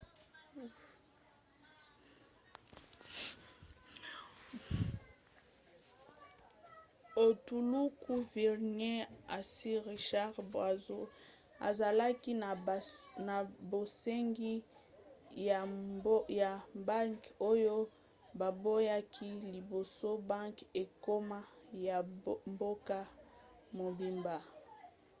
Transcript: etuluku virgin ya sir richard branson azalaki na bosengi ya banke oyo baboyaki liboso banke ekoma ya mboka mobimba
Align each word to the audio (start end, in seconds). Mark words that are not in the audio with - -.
etuluku 7.25 8.13
virgin 8.33 8.79
ya 8.99 9.39
sir 9.53 9.79
richard 9.91 10.35
branson 10.51 11.05
azalaki 11.67 12.31
na 13.27 13.37
bosengi 13.71 14.53
ya 16.39 16.49
banke 16.87 17.29
oyo 17.51 17.75
baboyaki 18.39 19.29
liboso 19.53 20.09
banke 20.29 20.63
ekoma 20.83 21.39
ya 21.87 21.97
mboka 22.53 22.99
mobimba 23.77 24.37